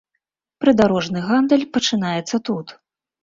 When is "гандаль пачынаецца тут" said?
1.27-2.67